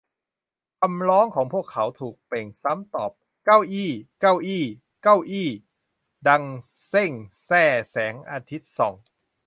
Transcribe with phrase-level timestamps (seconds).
[0.79, 3.11] คำร้องของพวกเขาถูกเปล่งซ้ำตอบ
[3.45, 4.63] "เก้าอี้" "เก้าอี้"
[5.03, 5.49] "เก้าอี้"
[6.27, 6.43] ดัง
[6.87, 7.11] เซ็ง
[7.43, 8.93] แซ่ แสงอาทิตย์ส่อง